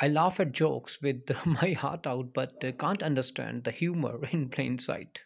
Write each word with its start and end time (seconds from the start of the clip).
I 0.00 0.08
laugh 0.08 0.40
at 0.40 0.52
jokes 0.52 1.02
with 1.02 1.30
my 1.46 1.72
heart 1.72 2.06
out 2.06 2.32
but 2.32 2.64
uh, 2.64 2.72
can't 2.72 3.02
understand 3.02 3.64
the 3.64 3.70
humor 3.70 4.26
in 4.32 4.48
plain 4.48 4.78
sight. 4.78 5.22